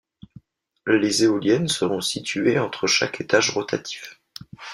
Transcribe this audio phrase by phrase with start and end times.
[0.87, 4.19] Les éoliennes seront situées entre chaque étage rotatif.